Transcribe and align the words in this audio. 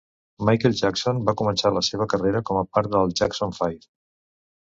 Michael 0.47 0.77
Jackson 0.79 1.19
va 1.27 1.35
començar 1.41 1.71
la 1.75 1.83
seva 1.89 2.07
carrera 2.15 2.41
com 2.51 2.59
a 2.63 2.65
part 2.79 2.91
del 2.97 3.15
Jackson 3.21 3.55
Five. 3.61 3.79